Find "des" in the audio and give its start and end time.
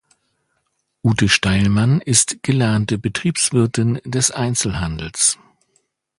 4.03-4.31